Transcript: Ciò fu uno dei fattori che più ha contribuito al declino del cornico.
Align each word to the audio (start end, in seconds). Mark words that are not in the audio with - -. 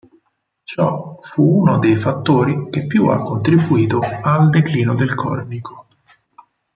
Ciò 0.63 1.19
fu 1.21 1.59
uno 1.61 1.77
dei 1.77 1.95
fattori 1.95 2.69
che 2.71 2.87
più 2.87 3.05
ha 3.09 3.21
contribuito 3.21 3.99
al 3.99 4.49
declino 4.49 4.95
del 4.95 5.13
cornico. 5.13 5.85